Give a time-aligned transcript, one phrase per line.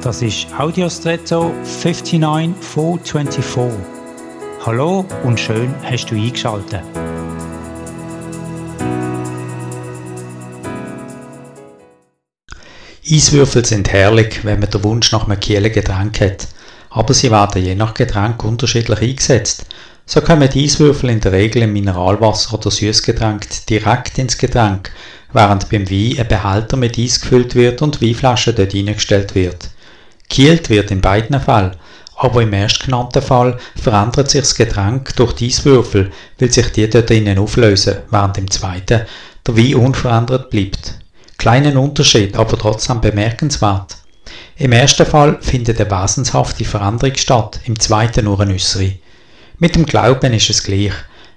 [0.00, 3.80] Das ist Audiostretto 59424.
[4.64, 6.82] Hallo und schön hast du eingeschaltet.
[13.04, 16.46] Eiswürfel sind herrlich, wenn man den Wunsch nach einem kühlen Getränk hat.
[16.90, 19.66] Aber sie werden je nach Getränk unterschiedlich eingesetzt.
[20.06, 24.92] So kommen die Eiswürfel in der Regel im Mineralwasser oder Süßgetränk direkt ins Getränk,
[25.32, 29.70] während beim Wein ein Behälter mit Eis gefüllt wird und Weinflasche dort hineingestellt wird.
[30.28, 31.76] Kielt wird in beiden Fällen,
[32.16, 37.10] aber im erstgenannten Fall verändert sich das Getränk durch die Eiswürfel, weil sich die dort
[37.10, 39.02] innen auflösen, während im zweiten
[39.46, 40.98] der Wein unverändert bleibt.
[41.38, 43.96] Kleinen Unterschied, aber trotzdem bemerkenswert.
[44.56, 48.94] Im ersten Fall findet eine wesenshafte Veränderung statt, im zweiten nur eine äußere.
[49.58, 50.92] Mit dem Glauben ist es gleich.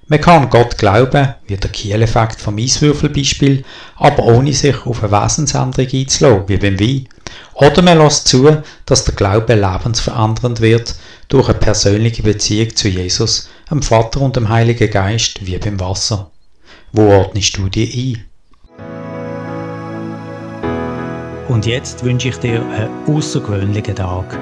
[0.07, 3.63] Man kann Gott glauben, wie der Kieleffekt vom Eiswürfelbeispiel,
[3.95, 7.07] aber ohne sich auf eine Wesensänderung einzulassen, wie beim Wein.
[7.61, 10.95] Oder man lässt zu, dass der Glaube lebensverändernd wird
[11.27, 16.31] durch eine persönliche Beziehung zu Jesus, dem Vater und dem Heiligen Geist, wie beim Wasser.
[16.91, 18.25] Wo ordnest du die ein?
[21.49, 24.39] Und jetzt wünsche ich dir einen außergewöhnlichen Tag.